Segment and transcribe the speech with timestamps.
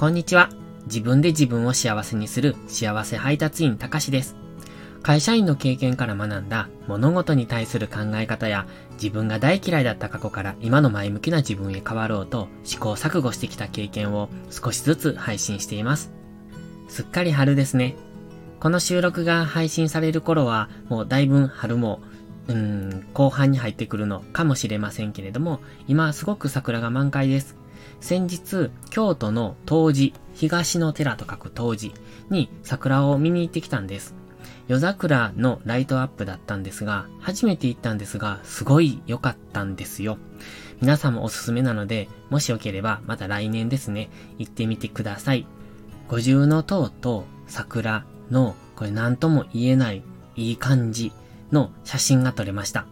[0.00, 0.48] こんにちは。
[0.86, 4.34] 自分で自分を幸せにする幸せ配達員たかしです。
[5.02, 16.10] 会社員の経験から学んだ物事に対する考え方や自分が大嫌いだった過去から今の前向きな自分へ変わろうと試行錯誤してきた経験を少しずつ配信しています。
[16.88, 17.94] すっかり春ですね。
[18.58, 22.00] この収録が配信される頃はもうだいぶ春も
[22.48, 27.59] うーん、後半に入ってくるのかもしれませんけれども、今すごく桜が満開です。
[28.00, 34.14] 先日、京都の東寺、東の寺と書く東寺に桜を見に行ってきたんです。
[34.68, 40.18] 夜桜のライトアップだったんですが、初めて行ったんですが、すごい良かったんですよ。
[40.80, 45.46] 皆さんもおすすめなので、もしよければまた来年ですね、行ってみてください。
[46.08, 50.02] 五重の塔と桜の、これ何とも言えない
[50.36, 51.12] いい感じ
[51.52, 52.86] の写真が撮れました。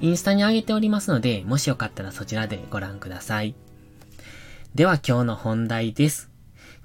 [0.00, 3.54] インスタに上げておりますので、もしよかったらそちらでご覧ください。
[4.76, 6.30] では今日の本題です。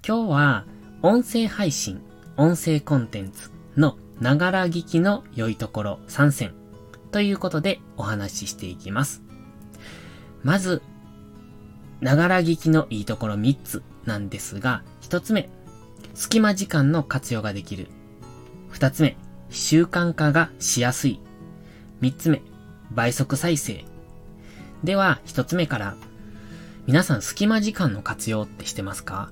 [0.08, 0.66] 今日は
[1.02, 2.02] 音声配信、
[2.38, 6.54] 音声コンテンツのながら聞きの良いところ3選
[7.12, 9.22] ということでお話ししていきます。
[10.42, 10.82] まず、
[12.00, 15.50] ながら聞きのいいところ3つなんですが、1つ目、
[16.14, 17.90] 隙間時間の活用ができる。
[18.72, 19.18] 2つ目、
[19.50, 21.20] 習慣化がしやすい。
[22.00, 22.42] 3つ目、
[22.90, 23.84] 倍速再生。
[24.82, 25.98] では、1つ目から
[26.88, 29.32] 皆さん隙間時間の活用ってしてますか？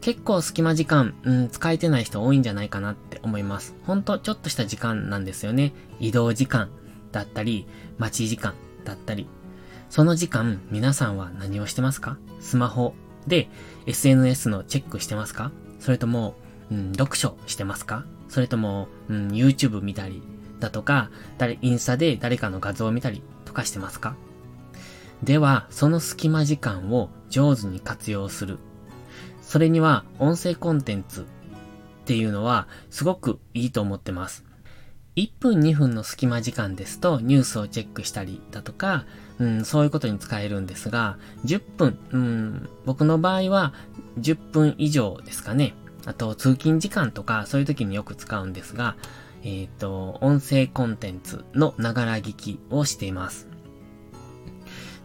[0.00, 3.74] 結構隙間時間、うん、使えてない人多いんじゃないかなって思います。
[3.84, 5.72] ほんとちょっとした時間なんですよね。
[6.00, 6.70] 移動時間
[7.12, 7.66] だったり、
[7.98, 8.54] 待ち時間
[8.84, 9.28] だったり。
[9.90, 12.16] その時間、皆さんは何をしてますか？
[12.40, 12.94] スマホ
[13.26, 13.48] で
[13.86, 15.52] SNS のチェックしてますか？
[15.80, 16.34] それとも、
[16.70, 18.04] うん、読書してますか？
[18.28, 20.22] それとも、うん、YouTube 見たり
[20.60, 24.16] だとか、誰、インスタで誰かの画像を見たりとかしてますか？
[25.22, 28.58] では、その隙間時間を上手に活用する。
[29.42, 31.24] それには音声コンテンツっ
[32.06, 34.44] ていうのはすごくいいと思ってます。
[35.16, 39.04] 1分2分の隙間時間ですとニュースをチェックしたりだとか、
[39.38, 43.74] うん、そういうことに使えるんですが、10分、うん、僕の場合は
[44.18, 45.74] 10分以上ですかね。
[46.04, 48.96] あと通勤時間とかそういう時によく使うんですが、
[49.44, 53.53] えっ、ー、と、音声コンテンツのながら聞きをしています。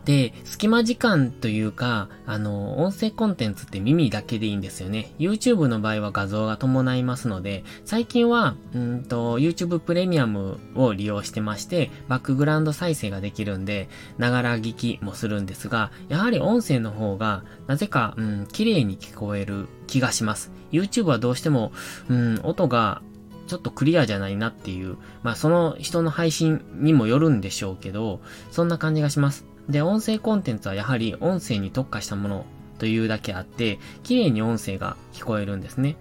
[0.09, 5.13] で、隙間時間というか、あの、音声コンテンツって耳だけでいいんですよね。
[5.19, 13.87] YouTube の場合は画像が伴いますので、最近は、うんと、YouTube プレミアムを利用してまして、バックグラウンド再生ができるんで、
[14.17, 20.51] ながら聞きもするんですが、やはり音声の方が、なぜか、うん、綺麗に聞こえる気がします。
[20.71, 21.71] YouTube はどうしても、
[22.09, 23.03] うん、音が
[23.45, 29.45] ちょっとクリアじゃないなっていう、まあその人の配信にもよるんでしょうけど、そんな感じがします。
[29.69, 32.45] で、音声コンテンツはやはり音声に特化したもの
[32.79, 35.95] というだけあって、綺麗に音声が聞こえるんですね。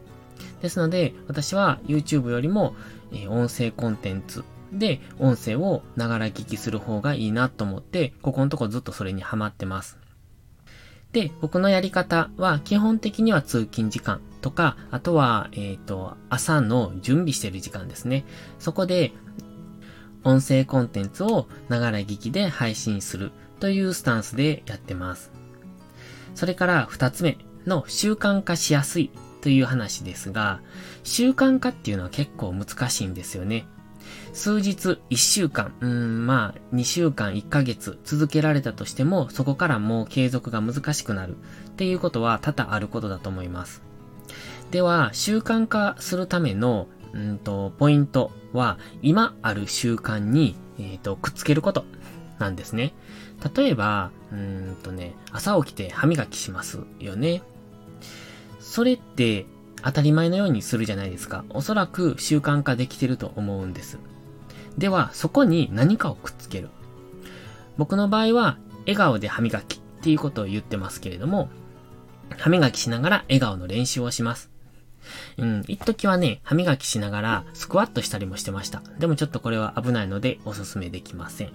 [0.63, 2.75] ですので、私は YouTube よりも、
[3.13, 9.99] え音声コンテンツで音声をながら聞きする方がいいなと思って、ここのとこずっとそれにハマってます。
[11.13, 18.25] で、僕のやり方は基本的には通勤時間とか、あとは、えっ、ー、と、朝の準備してる時間ですね。
[18.59, 19.13] そこで、
[20.25, 25.31] 音声コンテンツをながら聞きで配信するというスタンスでやってます。
[26.35, 29.11] それから二つ目の習慣化しやすい
[29.41, 30.61] という話ですが、
[31.05, 33.67] 習慣化っていうのは結構難しいんですよね。
[34.33, 41.37] 数日、一週間、うん、まあ、二週間、一ヶ月続けられたとしても、そこからもう継続が難しくなる
[41.71, 43.83] っていうことは多々あることだと思います。
[44.71, 51.85] では、習慣化するための、うんと、ポイントは、今ある習慣に、えっ、ー、と、くっつけること
[52.39, 52.93] なんですね。
[53.55, 57.43] 例えば、うんとね、朝起きて歯磨きしますよね。
[58.61, 59.47] それって
[59.83, 61.45] 当たり前のようにするじゃないですか。
[61.51, 63.99] おそらく習慣化できてると思うんです。
[64.77, 66.69] では、そこに何かをくっつける。
[67.77, 71.49] 僕の場合は、笑顔で歯磨きっていうことを言ってますけれども、
[72.37, 74.51] 歯磨きしながら笑顔の練習をします。
[75.37, 78.83] うん、一時はね、歯磨きしながらスクワットしたりもしてました。
[78.99, 81.53] でもちょっとこれは危ないのでおすすめできません。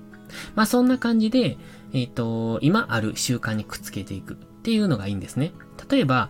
[0.56, 1.58] まあそんな感じで、
[1.94, 5.52] えっ、ー、と、今ある習慣にくっつけていくっていうのがいいんですね。
[5.90, 6.30] 例えば、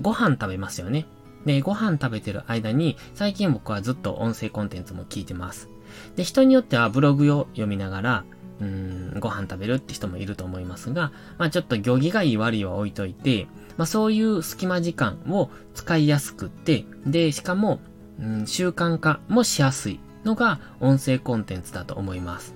[0.00, 1.06] ご飯食べますよね。
[1.46, 5.68] で、ご飯食べてる間に、最近僕はずっと音声コンテンツも聞いてます。
[6.16, 8.24] で、人によってはブログを読みながら、
[8.60, 8.87] うん、
[9.20, 17.80] ご飯食べるって人もいると思いますが、まあちょっと行儀がいい悪いは置いといて、まあそういう隙間時間を使いやすくって、で、しかも、
[18.20, 22.54] うん、習慣化もしやすいのが音声コンテンツだと思います。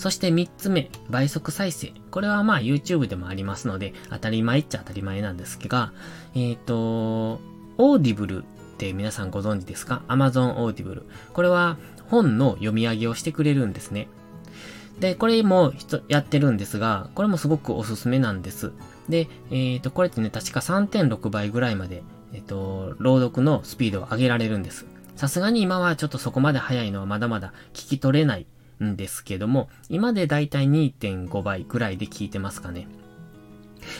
[0.00, 1.92] そして3つ目、倍速再生。
[2.10, 5.92] これはまあ YouTube でもありますので、当たり前っちゃ当たり前なんですが、
[6.34, 7.40] えっ、ー、と、
[7.76, 8.46] オーディブルっ
[8.78, 11.06] て皆さんご存知ですか ?Amazon オーディブル。
[11.34, 11.76] これは
[12.08, 14.08] 本の読み上げをしてくれるんですね。
[14.98, 15.72] で、これも
[16.08, 18.72] やってるんですが、これもすごくおすすめなんです。
[19.08, 22.02] で、えっ、ー、と、これってね、確か3.6倍ぐらいまで、
[22.32, 24.86] えっ、ー、と、朗読のスピードを上げられるんです。
[25.16, 28.46] さすがに今はちょっとそこまで速いのはまだまだ聞き取れない
[28.82, 32.88] んですけども、今でだいたい2.5倍ぐらいで聞いてますかね。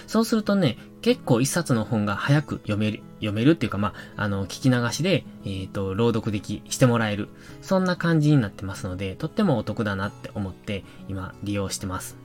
[0.07, 7.29] そうするとね、結構一冊の本が早く読める、読めるっていうか、まあ、あの、聞き流しで、えっ、ー、と、朗読でき、してもらえる。
[7.63, 12.17] そんな感じになってますので、とってもお得だなって思って、今、利用してます。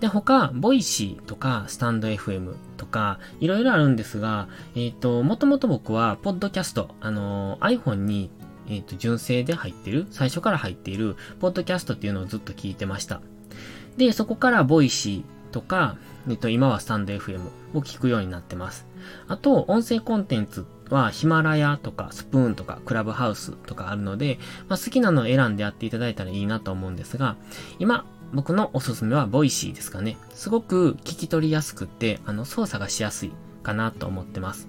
[0.00, 8.30] で、他、ボイシーとか、スタンド FM とか、いろいろあるんですが、えっ、ー、と、もともと僕は、ポッドキャスト、あの、iPhone に、
[8.66, 13.20] えっ、ー、と、純正で入ってる、最初から入っている、ポッドキャストっていうのをずっと聞いてました。
[13.98, 15.96] で、そこから、ボイシーとか、
[16.28, 17.40] えっ、と、今はスタンド FM
[17.74, 18.86] を聞くようになってます。
[19.28, 24.38] あと、音声コンテンツはヒマラヤとかスプーンとかクラブハウスとかあるので、
[24.68, 27.36] まあ、好きなのを選んでやっていただいたらいいなと思うんですが、
[27.78, 30.16] 今、僕のおすすめはボイシーですかね。
[30.34, 33.32] すごく聞き取りやすくて、あの、操作がしやすい
[33.62, 34.68] かなと思ってます。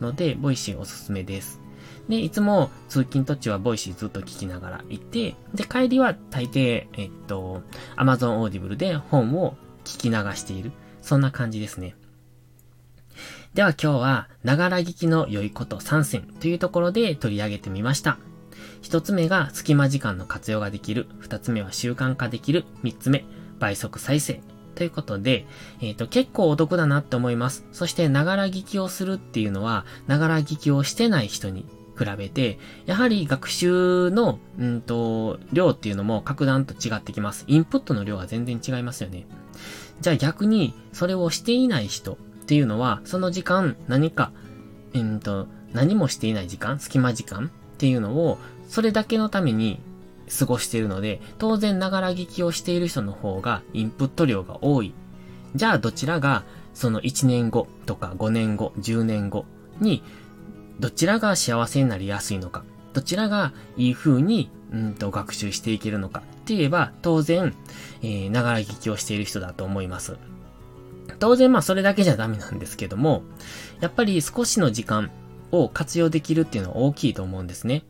[0.00, 1.60] ので、ボイシーおすすめです。
[2.08, 7.62] で、いつも通勤途中はボイシーずっと聞きながら行って、で、帰りは大抵、えっと、
[7.96, 10.72] Amazon Audible で本を聞き流している。
[11.00, 11.96] そんな感じですね。
[13.54, 18.18] では今日は、ながら聞きの良いこと3選というところで取り上げてみました。
[18.80, 21.06] 一つ目が隙間時間の活用ができる。
[21.18, 22.64] 二つ目は習慣化できる。
[22.82, 23.24] 三つ目、
[23.58, 24.40] 倍速再生。
[24.74, 25.46] ということで、
[25.80, 27.64] えっ、ー、と、結構お得だなって思います。
[27.72, 31.66] そして、ながら聞きをするっていうのは、ながら聞きをしてない人に
[31.98, 37.44] 比べて、やはり学習の、うんと、量っていうのも格段と違ってきます。
[37.48, 39.26] インプットの量が全然違いますよね。
[40.00, 42.16] じゃあ逆に、それをしていない人
[42.52, 44.30] っていうのは、その時間、何か、
[44.92, 48.36] うんと、何もしていない時間、隙間時間っていうのを、
[48.68, 49.80] それだけのために
[50.38, 54.92] 過ごしているので、当然ながら聞きをしている人の方がインプット量が多い。
[55.54, 56.44] じゃあどちらが
[56.74, 59.46] その1年後とか5年後、10年後
[59.80, 60.02] に
[60.78, 67.54] どちらが幸せになりやすいのか、どちらがいい風にうんと学習していけるのかって言えば当然、
[68.02, 70.18] えー、ながら聞きをしている人だと思います。
[71.22, 73.22] 当然まあそれだけじゃダメなんですけども、
[73.78, 75.12] やっぱり少しの時間
[75.52, 77.84] を活用できるっていうのは大きいと思うんですね。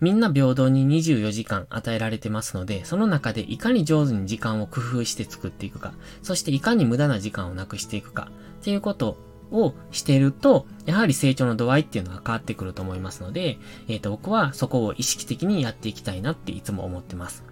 [0.00, 5.92] みんな平等に24時間与えられてますので、その中でいかに上手に時間を工夫して作っていくか、
[6.22, 8.30] そしていかに無駄な時間をなくしていくか、
[8.60, 9.18] っていうこと
[9.50, 13.58] をしていると、やはり成長の度合いっていうのが変わってくると思いますので、
[13.88, 17.42] えっ、ー、と、僕はそこを意識的にやっていきたいなっていつも思ってます。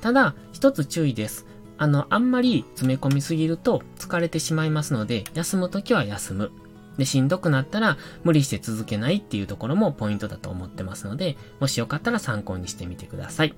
[0.00, 1.44] ただ、一つ注意です。
[1.76, 6.52] あの、あんまり詰め込みすぎると疲れてしまいますので、休むときは休む。
[6.98, 13.54] で、しんどくなったら無理して続けないっていうところもポイントだと思ってますので、もしよかったら参考にしてみてください。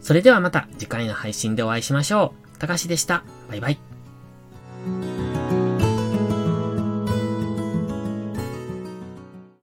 [0.00, 2.58] それではまた次回の配信でお会いしましょう。
[2.58, 3.24] たかしでした。
[3.48, 3.93] バイバイ。